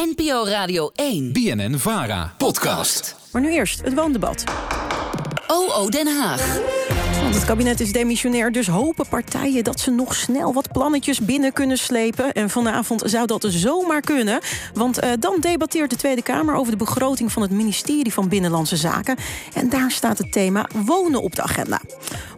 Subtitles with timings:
[0.00, 1.32] NPO Radio 1.
[1.32, 2.34] BNN Vara.
[2.38, 3.16] Podcast.
[3.32, 4.44] Maar nu eerst het woondebat.
[5.46, 6.58] OO Den Haag.
[7.32, 11.78] Het kabinet is demissionair, dus hopen partijen dat ze nog snel wat plannetjes binnen kunnen
[11.78, 12.32] slepen.
[12.32, 14.40] En vanavond zou dat zomaar kunnen.
[14.74, 18.76] Want eh, dan debatteert de Tweede Kamer over de begroting van het ministerie van Binnenlandse
[18.76, 19.16] Zaken.
[19.54, 21.80] En daar staat het thema wonen op de agenda.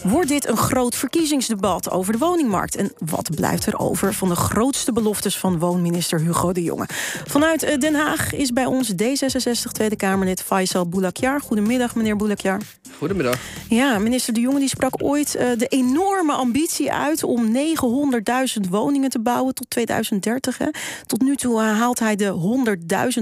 [0.04, 2.76] Wordt dit een groot verkiezingsdebat over de woningmarkt?
[2.76, 6.86] En wat blijft er over van de grootste beloftes van woonminister Hugo de Jonge?
[7.26, 11.40] Vanuit eh, Den Haag is bij ons D66 Tweede Kamerlid Faisal Boulakjar.
[11.40, 12.58] Goedemiddag, meneer Boulakjar.
[12.98, 13.38] Goedemiddag.
[13.68, 19.10] Ja, minister De Jonge die sprak ooit uh, de enorme ambitie uit om 900.000 woningen
[19.10, 20.58] te bouwen tot 2030.
[20.58, 20.68] Hè.
[21.06, 22.56] Tot nu toe uh, haalt hij de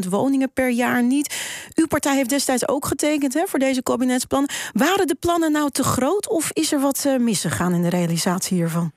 [0.03, 1.37] 100.000 woningen per jaar niet.
[1.75, 4.49] Uw partij heeft destijds ook getekend hè, voor deze kabinetsplan.
[4.73, 8.57] Waren de plannen nou te groot of is er wat uh, misgegaan in de realisatie
[8.57, 8.93] hiervan?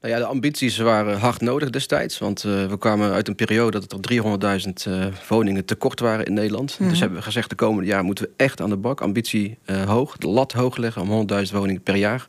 [0.00, 2.18] Nou ja, de ambities waren hard nodig destijds.
[2.18, 6.34] Want uh, we kwamen uit een periode dat er 300.000 uh, woningen tekort waren in
[6.34, 6.70] Nederland.
[6.70, 6.88] Mm -hmm.
[6.88, 9.00] Dus hebben we gezegd, de komende jaar moeten we echt aan de bak.
[9.00, 12.28] Ambitie uh, hoog, de lat hoog leggen om 100.000 woningen per jaar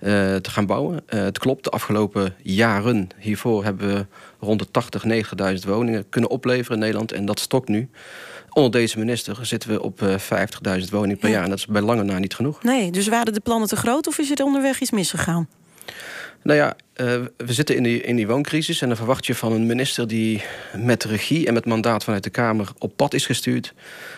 [0.00, 1.02] uh, te gaan bouwen.
[1.06, 4.06] het klopt, de afgelopen jaren hiervoor hebben we
[4.40, 5.04] rond de 80,
[5.62, 7.12] 90.000 woningen kunnen opleveren in Nederland.
[7.12, 7.88] En dat stokt nu.
[8.50, 11.34] Onder deze minister zitten we op 50.000 woningen per ja.
[11.34, 11.44] jaar.
[11.44, 12.62] En dat is bij lange na niet genoeg.
[12.62, 15.48] Nee, dus waren de plannen te groot of is er onderweg iets misgegaan?
[16.42, 19.52] Nou ja, uh, we zitten in die, in die wooncrisis en dan verwacht je van
[19.52, 20.42] een minister die
[20.76, 23.74] met regie en met mandaat vanuit de Kamer op pad is gestuurd,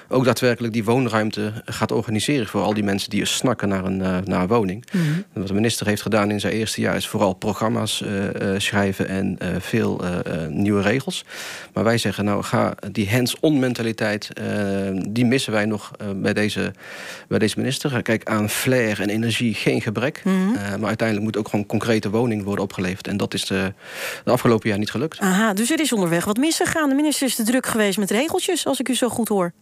[0.09, 4.19] ook daadwerkelijk die woonruimte gaat organiseren voor al die mensen die snakken naar een, uh,
[4.25, 4.85] naar een woning.
[4.93, 5.25] Mm -hmm.
[5.33, 9.39] Wat de minister heeft gedaan in zijn eerste jaar is vooral programma's uh, schrijven en
[9.59, 10.01] veel
[10.49, 11.25] nieuwe regels.
[11.73, 14.29] Maar wij zeggen nou ga die hands-on mentaliteit,
[15.09, 16.73] die missen wij nog bij, deze,
[17.29, 18.03] bij deze minister.
[18.03, 20.53] Kijk aan flair en energie geen gebrek, mm -hmm.
[20.53, 23.07] maar uiteindelijk moet ook gewoon concrete woning worden opgeleverd.
[23.07, 23.73] En dat is de,
[24.25, 25.19] de afgelopen jaar niet gelukt.
[25.19, 26.89] Aha, dus er is onderweg wat misgegaan.
[26.89, 29.53] De minister is te druk geweest met regeltjes, als ik u zo goed hoor.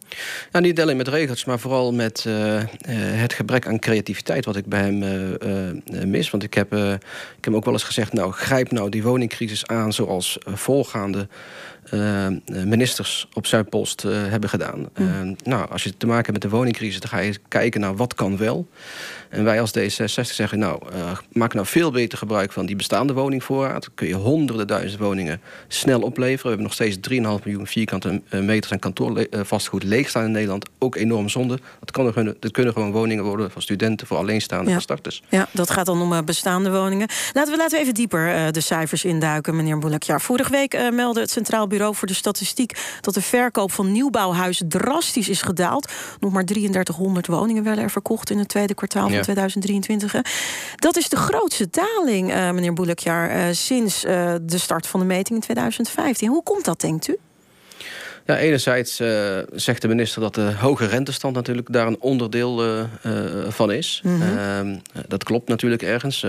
[0.53, 2.65] Nou, niet alleen met regels, maar vooral met uh, uh,
[3.21, 4.45] het gebrek aan creativiteit...
[4.45, 6.31] wat ik bij hem uh, mis.
[6.31, 8.13] Want ik heb, ik heb hem ook wel eens gezegd...
[8.13, 11.29] nou, grijp nou die woningcrisis aan zoals voorgaande...
[11.95, 12.27] Uh,
[12.65, 14.79] ministers op zijn post uh, hebben gedaan.
[14.79, 15.07] Mm.
[15.07, 17.97] Uh, nou, als je te maken hebt met de woningcrisis, dan ga je kijken naar
[17.97, 18.69] wat kan wel.
[19.29, 20.83] En wij als D66 zeggen, nou,
[21.33, 23.83] maak nou veel beter gebruik van die bestaande woningvoorraad.
[23.83, 26.43] Dan kun je honderden duizend woningen snel opleveren.
[26.43, 26.97] We hebben nog steeds
[27.41, 30.69] 3,5 miljoen vierkante meters aan kantoorvastgoed leeg staan in Nederland.
[30.79, 31.59] Ook enorm zonde.
[31.81, 34.73] Dat, kan er, dat kunnen gewoon woningen worden voor studenten, voor alleenstaande, ja.
[34.73, 35.23] voor starters.
[35.29, 37.09] Ja, dat gaat dan om bestaande woningen.
[37.33, 40.21] Laten we, laten we even dieper de cijfers induiken, meneer Boulakjar.
[40.21, 45.29] Vorige week meldde het Centraal Bureau voor de Statistiek dat de verkoop van nieuwbouwhuizen drastisch
[45.29, 45.93] is gedaald.
[46.21, 49.23] Nog maar 3300 woningen werden er verkocht in het tweede kwartaal van ja.
[49.23, 50.15] 2023.
[50.75, 55.07] Dat is de grootste daling, uh, meneer Boelekjaar, uh, sinds uh, de start van de
[55.07, 56.29] meting in 2015.
[56.29, 57.17] Hoe komt dat, denkt u?
[58.29, 62.85] Ja, enerzijds uh, zegt de minister dat de hoge rentestand natuurlijk daar een onderdeel uh,
[63.07, 64.01] uh, van is.
[64.05, 64.83] Mm -hmm.
[65.09, 66.27] dat klopt natuurlijk ergens.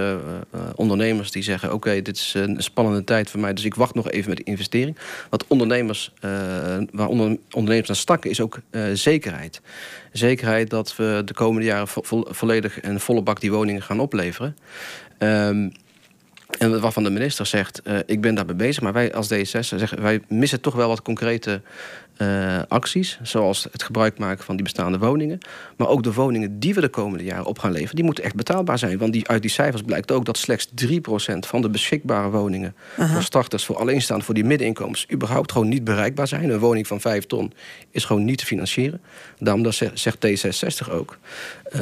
[0.75, 3.53] ondernemers die zeggen, oké, okay, dit is een spannende tijd voor mij...
[3.53, 4.97] dus ik wacht nog even met de investering.
[5.29, 6.11] Wat ondernemers,
[6.91, 8.59] waar onder, ondernemers naar stakken is ook
[8.93, 9.61] zekerheid.
[10.11, 14.57] Zekerheid dat we de komende jaren vo volledig en volle bak die woningen gaan opleveren.
[15.17, 15.71] Um,
[16.59, 18.83] en waarvan de minister zegt, uh, ik ben daarbij bezig.
[18.83, 21.61] Maar wij als D66 zeggen, wij missen toch wel wat concrete
[22.17, 23.19] uh, acties.
[23.21, 25.39] Zoals het gebruik maken van die bestaande woningen.
[25.77, 27.95] Maar ook de woningen die we de komende jaren op gaan leveren.
[27.95, 28.97] Die moeten echt betaalbaar zijn.
[28.97, 30.89] Want die, uit die cijfers blijkt ook dat slechts 3%
[31.39, 32.75] van de beschikbare woningen...
[32.97, 33.13] Aha.
[33.13, 35.05] voor starters, voor alleenstaand, voor die middeninkomens...
[35.13, 36.49] überhaupt gewoon niet bereikbaar zijn.
[36.49, 37.53] Een woning van 5 ton
[37.91, 39.01] is gewoon niet te financieren.
[39.37, 41.17] Daarom dat zegt D66 ook.
[41.75, 41.81] Uh,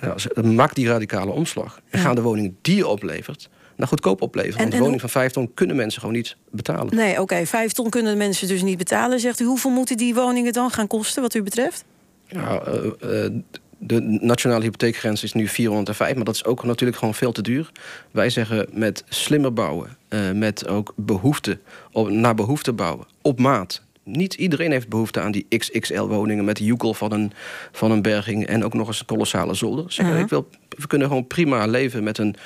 [0.00, 1.80] nou, maak die radicale omslag.
[1.90, 2.04] En ja.
[2.04, 4.58] ga de woningen die je oplevert nou goedkoop opleveren.
[4.58, 6.96] Want een woning van 5 ton kunnen mensen gewoon niet betalen.
[6.96, 9.20] Nee, oké, okay, 5 ton kunnen mensen dus niet betalen.
[9.20, 11.84] Zegt u, hoeveel moeten die woningen dan gaan kosten, wat u betreft?
[12.28, 13.30] Ja, uh, uh,
[13.78, 17.70] de nationale hypotheekgrens is nu 405, maar dat is ook natuurlijk gewoon veel te duur.
[18.10, 21.58] Wij zeggen met slimmer bouwen, uh, met ook behoefte,
[21.92, 23.82] op, naar behoefte bouwen, op maat.
[24.08, 27.32] Niet iedereen heeft behoefte aan die XXL-woningen met de joekel van een,
[27.72, 29.96] van een berging en ook nog eens een kolossale zolder.
[30.18, 32.36] Ik wil, we kunnen gewoon prima leven met een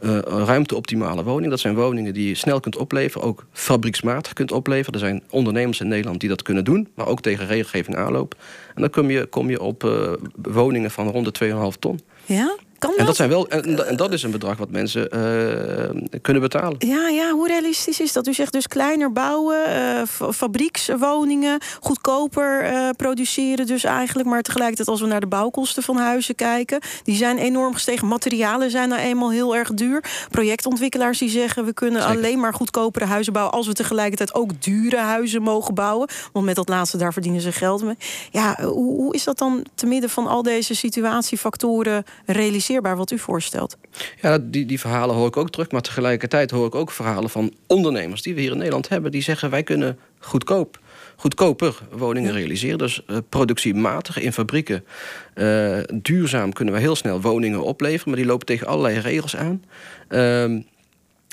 [0.00, 1.50] uh, ruimte-optimale woning.
[1.50, 4.92] Dat zijn woningen die je snel kunt opleveren, ook fabrieksmatig kunt opleveren.
[4.92, 8.38] Er zijn ondernemers in Nederland die dat kunnen doen, maar ook tegen regelgeving aanlopen.
[8.74, 10.12] En dan kom je, kom je op uh,
[10.42, 12.00] woningen van rond de 2,5 ton.
[12.24, 12.56] Ja?
[12.78, 13.06] Kan En dat?
[13.06, 16.76] dat, zijn wel, en, dat is een bedrag wat mensen eh, kunnen betalen.
[16.78, 18.26] Ja, ja, hoe realistisch is dat?
[18.26, 24.28] U zegt dus kleiner bouwen, eh, fa- fabriekswoningen, goedkoper eh, produceren dus eigenlijk.
[24.28, 26.80] Maar tegelijkertijd als we naar de bouwkosten van huizen kijken...
[27.02, 28.08] die zijn enorm gestegen.
[28.08, 30.04] Materialen zijn nou eenmaal heel erg duur.
[30.30, 31.64] Projectontwikkelaars die zeggen...
[31.64, 32.16] we kunnen Zeker.
[32.16, 33.54] alleen maar goedkopere huizen bouwen...
[33.54, 36.08] als we tegelijkertijd ook dure huizen mogen bouwen.
[36.32, 37.96] Want met dat laatste, daar verdienen ze geld mee.
[38.30, 42.04] Ja, hoe, hoe is dat dan te midden van al deze situatiefactoren...
[42.68, 43.76] realiseerbaar wat u voorstelt?
[44.20, 45.70] Ja, die, die verhalen hoor ik ook terug.
[45.70, 49.10] Maar tegelijkertijd hoor ik ook verhalen van ondernemers die we hier in Nederland hebben.
[49.10, 50.78] Die zeggen wij kunnen goedkoop,
[51.16, 52.78] goedkoper woningen realiseren.
[52.78, 54.84] Dus eh, productiematig in fabrieken.
[55.34, 58.08] eh, duurzaam kunnen we heel snel woningen opleveren.
[58.08, 59.64] Maar die lopen tegen allerlei regels aan.
[60.08, 60.60] Ehm,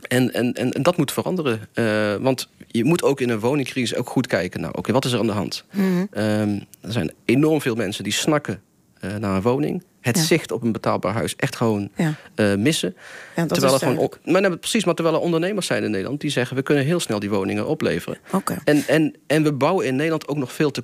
[0.08, 1.60] en, en, en, en dat moet veranderen.
[1.74, 4.62] Eh, want je moet ook in een woningcrisis ook goed kijken.
[4.62, 5.66] Nou, oké, wat is er aan de hand?
[6.12, 8.62] Ehm, er zijn enorm veel mensen die snakken
[9.00, 9.84] naar een woning.
[10.02, 10.24] Het Ja.
[10.24, 12.14] zicht op een betaalbaar huis echt gewoon Ja.
[12.36, 12.96] eh, missen.
[13.36, 16.22] Ja, terwijl is er gewoon, maar nee, precies, maar terwijl er ondernemers zijn in Nederland
[16.22, 18.18] die zeggen we kunnen heel snel die woningen opleveren.
[18.32, 18.56] Oké.
[18.64, 20.82] En, en, en we bouwen in Nederland ook nog veel te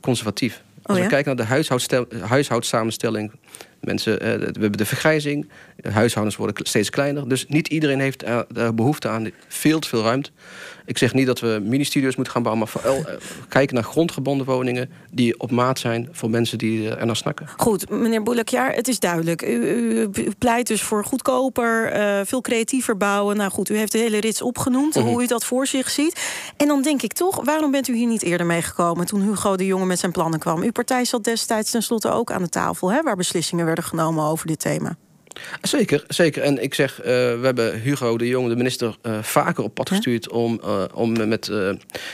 [0.00, 0.62] conservatief.
[0.82, 3.32] Als Oh we kijken naar de huishoudsamenstelling.
[3.82, 5.48] Mensen, eh, we hebben de vergrijzing.
[5.82, 7.28] Huishoudens worden steeds kleiner.
[7.28, 8.22] Dus niet iedereen heeft
[8.54, 9.30] er behoefte aan.
[9.48, 10.30] Veel te veel ruimte.
[10.84, 12.64] Ik zeg niet dat we mini-studio's moeten gaan bouwen...
[12.64, 13.14] maar vooral eh,
[13.48, 14.90] kijken naar grondgebonden woningen...
[15.10, 17.48] die op maat zijn voor mensen die eh, er naar snakken.
[17.56, 19.42] Goed, meneer Boelekjaar, het is duidelijk.
[19.42, 23.36] U, u, u pleit dus voor goedkoper, eh, veel creatiever bouwen.
[23.36, 25.06] Nou goed, u heeft de hele rits opgenoemd, Mhm.
[25.06, 26.20] hoe u dat voor zich ziet.
[26.56, 29.06] En dan denk ik toch, waarom bent u hier niet eerder mee gekomen...
[29.06, 30.62] toen Hugo de Jonge met zijn plannen kwam?
[30.62, 32.92] Uw partij zat destijds tenslotte ook aan de tafel...
[32.92, 34.96] Hè, waar beslissingen werden genomen over dit thema.
[35.60, 36.42] Zeker, zeker.
[36.42, 39.88] En ik zeg, eh, we hebben Hugo de Jong, de minister, eh, vaker op pad
[39.88, 41.46] gestuurd om, eh, om met,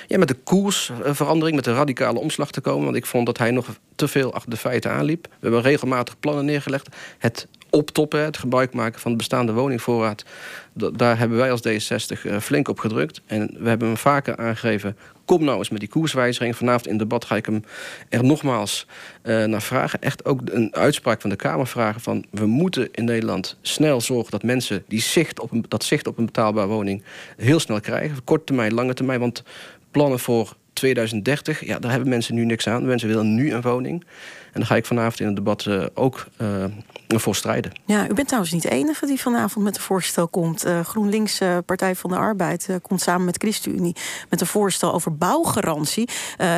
[0.07, 2.85] ja, met de koersverandering, met een radicale omslag te komen.
[2.85, 5.25] Want ik vond dat hij nog te veel achter de feiten aanliep.
[5.25, 6.89] We hebben regelmatig plannen neergelegd.
[7.19, 10.25] Het optoppen, het gebruik maken van de bestaande woningvoorraad.
[10.73, 13.21] da- Daar hebben wij als D66 eh, flink op gedrukt.
[13.27, 14.97] En we hebben hem vaker aangegeven.
[15.25, 16.57] Kom nou eens met die koerswijziging.
[16.57, 17.65] Vanavond in debat ga ik hem
[18.09, 18.87] er nogmaals
[19.23, 20.01] eh, naar vragen.
[20.03, 22.25] Echt ook een uitspraak van de Kamer vragen van...
[22.31, 26.19] we moeten in Nederland snel zorgen dat mensen die zicht op een, dat zicht op
[26.19, 27.03] een betaalbare woning...
[27.37, 28.25] heel snel krijgen.
[28.25, 29.21] Korte termijn, lange termijn.
[29.21, 29.43] Want
[29.91, 32.87] plannen voor 2030, ja, daar hebben mensen nu niks aan.
[32.87, 34.05] Mensen willen nu een woning.
[34.53, 36.65] En daar ga ik vanavond in het debat eh, ook eh,
[37.07, 37.73] voor strijden.
[37.85, 40.65] Ja, u bent trouwens niet de enige die vanavond met een voorstel komt.
[40.65, 43.97] Eh, GroenLinks, Partij van de Arbeid, komt samen met ChristenUnie
[44.29, 46.09] met een voorstel over bouwgarantie.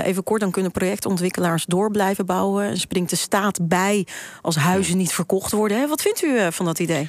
[0.04, 2.64] Even kort, dan kunnen projectontwikkelaars door blijven bouwen.
[2.64, 4.06] En springt de staat bij
[4.42, 5.78] als huizen niet verkocht worden.
[5.78, 5.86] Hè?
[5.86, 7.08] Wat vindt u van dat idee?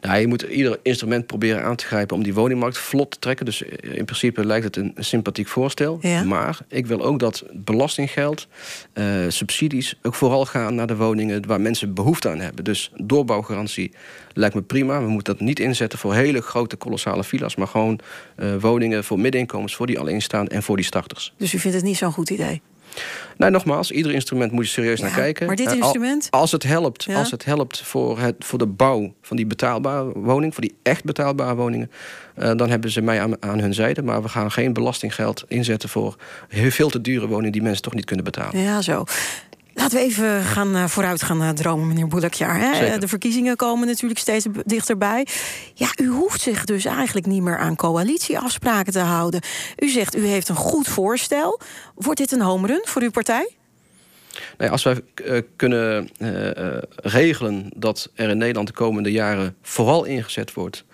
[0.00, 3.44] Nou, je moet ieder instrument proberen aan te grijpen om die woningmarkt vlot te trekken.
[3.46, 5.98] Dus in principe lijkt het een sympathiek voorstel.
[6.00, 6.24] Ja.
[6.24, 8.48] Maar ik wil ook dat belastinggeld,
[8.92, 12.64] eh, subsidies, ook vooral gaan naar de woningen waar mensen behoefte aan hebben.
[12.64, 13.92] Dus doorbouwgarantie
[14.32, 15.02] lijkt me prima.
[15.02, 18.00] We moeten dat niet inzetten voor hele grote, kolossale villa's, maar gewoon
[18.36, 21.32] eh, woningen voor middeninkomens, voor die alleenstaanden en voor die starters.
[21.36, 22.62] Dus u vindt het niet zo'n goed idee?
[23.36, 25.46] Nou, nogmaals, ieder instrument moet je serieus Ja, naar kijken.
[25.46, 26.28] maar dit Eh, instrument?
[26.30, 27.18] Als het helpt, Ja.
[27.18, 31.04] als het helpt voor, het, voor de bouw van die betaalbare woning, voor die echt
[31.04, 31.90] betaalbare woningen,
[32.34, 34.02] eh, dan hebben ze mij aan, aan hun zijde.
[34.02, 36.16] Maar we gaan geen belastinggeld inzetten voor
[36.48, 38.60] heel veel te dure woningen die mensen toch niet kunnen betalen.
[38.60, 39.04] Ja, zo.
[39.78, 42.06] Laten we even gaan, eh, vooruit gaan eh, dromen, meneer?
[42.30, 42.92] Zeker.
[42.92, 45.26] Eh, De verkiezingen komen natuurlijk steeds dichterbij.
[45.74, 49.40] Ja, u hoeft zich dus eigenlijk niet meer aan coalitieafspraken te houden.
[49.78, 51.60] U zegt, u heeft een goed voorstel.
[51.94, 53.50] Wordt dit een home run voor uw partij?
[54.58, 55.02] Nee, als wij
[55.56, 56.10] kunnen
[56.96, 60.84] regelen dat er in Nederland de komende jaren vooral ingezet wordt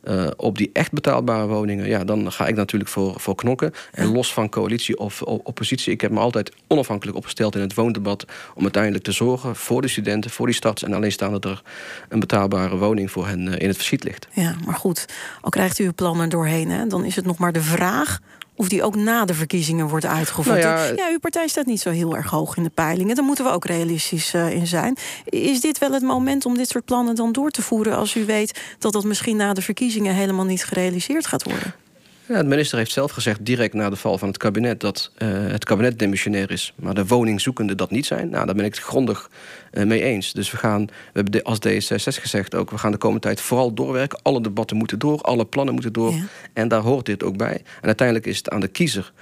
[0.00, 3.72] eh, op die echt betaalbare woningen, ja, dan ga ik natuurlijk voor, voor knokken.
[3.92, 8.24] En los van coalitie of oppositie, ik heb me altijd onafhankelijk opgesteld in het woondebat
[8.54, 11.62] om uiteindelijk te zorgen voor de studenten, voor die starts en alleenstaanden dat er
[12.08, 14.28] een betaalbare woning voor hen eh, in het verschiet ligt.
[14.32, 15.06] Ja, maar goed,
[15.40, 16.70] al krijgt u uw plan er doorheen...
[16.70, 18.18] Hè, dan is het nog maar de vraag
[18.58, 20.62] of die ook na de verkiezingen wordt uitgevoerd.
[20.62, 23.14] Nou ja, uw partij staat niet zo heel erg hoog in de peilingen.
[23.14, 24.96] Daar moeten we ook realistisch eh, in zijn.
[25.24, 27.96] Is dit wel het moment om dit soort plannen dan door te voeren...
[27.96, 31.74] als u weet dat dat misschien na de verkiezingen helemaal niet gerealiseerd gaat worden?
[32.28, 35.28] Ja, de minister heeft zelf gezegd, direct na de val van het kabinet, dat eh,
[35.30, 38.30] het kabinet demissionair is, maar de woningzoekenden dat niet zijn.
[38.30, 39.30] Nou, daar ben ik het grondig
[39.70, 40.32] eh, mee eens.
[40.32, 43.40] Dus we gaan, we hebben de, als D66 gezegd ook, we gaan de komende tijd
[43.40, 44.18] vooral doorwerken.
[44.22, 46.12] Alle debatten moeten door, alle plannen moeten door.
[46.12, 46.22] Ja.
[46.52, 47.62] En daar hoort dit ook bij.
[47.80, 49.12] En uiteindelijk is het aan de kiezer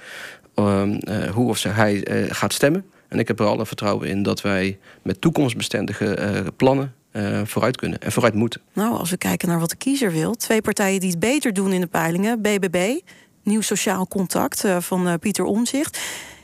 [0.55, 2.85] ehm, eh, hoe of ze, hij gaat stemmen.
[3.07, 7.99] En ik heb er alle vertrouwen in dat wij met toekomstbestendige plannen eh, vooruit kunnen
[7.99, 8.61] en vooruit moeten.
[8.73, 10.35] Nou, als we kijken naar wat de kiezer wil...
[10.35, 12.41] twee partijen die het beter doen in de peilingen.
[12.41, 12.99] BBB,
[13.43, 15.99] Nieuw Sociaal Contact eh, van eh, Pieter Omzicht.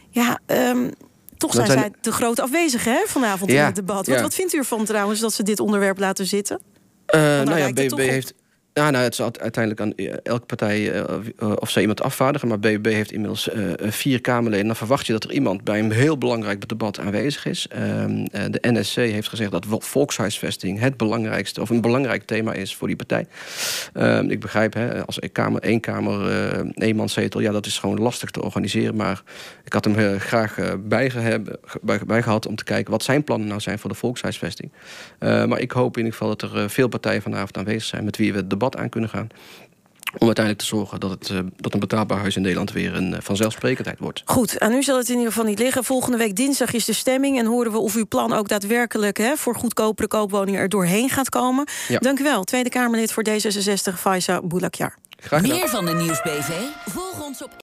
[0.09, 0.89] Ja, ehm,
[1.37, 4.07] Toch zijn zijn- zij de grote afwezige hè, vanavond in het debat.
[4.07, 4.21] Wat, ja.
[4.21, 6.59] wat vindt u ervan trouwens dat ze dit onderwerp laten zitten?
[7.11, 8.33] Nou ja, BBB heeft.
[8.73, 12.01] Ja, nou, het is uite- uiteindelijk aan eh, elke partij eh, of- of ze iemand
[12.01, 12.47] afvaardigen.
[12.47, 14.65] Maar BBB heeft inmiddels eh, eh, vier Kamerleden.
[14.67, 17.67] Dan verwacht je dat er iemand bij een heel belangrijk debat aanwezig is.
[17.67, 22.53] Ehm, eh, de NSC heeft gezegd dat vol- volkshuisvesting het belangrijkste of een belangrijk thema
[22.53, 23.25] is voor die partij.
[23.93, 27.99] Ehm, ik begrijp, hè, als een kamer, één kamer, eh eenmanszetel, ja, dat is gewoon
[27.99, 28.95] lastig te organiseren.
[28.95, 29.21] Maar
[29.63, 33.59] ik had hem eh, graag eh, bijgeheb- bij, om te kijken wat zijn plannen nou
[33.59, 34.71] zijn voor de volkshuisvesting.
[35.19, 38.03] Eh, maar ik hoop in ieder geval dat er eh, veel partijen vanavond aanwezig zijn
[38.03, 39.27] met wie we het debat aan kunnen gaan.
[40.17, 43.13] Om uiteindelijk te zorgen dat, het, eh, dat een betaalbaar huis in Nederland weer een
[43.13, 44.21] eh, vanzelfsprekendheid wordt.
[44.25, 45.83] Goed, aan u zal het in ieder geval niet liggen.
[45.83, 47.39] Volgende week dinsdag is de stemming.
[47.39, 51.29] En horen we of uw plan ook daadwerkelijk hè, voor goedkopere koopwoningen er doorheen gaat
[51.29, 51.67] komen.
[51.87, 51.99] Ja.
[51.99, 54.95] Dank u wel, Tweede Kamerlid voor D66, Faisa Boulakjar.
[55.19, 55.57] Graag gedaan.
[55.57, 56.49] Meer van de Nieuwsbv?
[56.85, 57.62] Volg ons op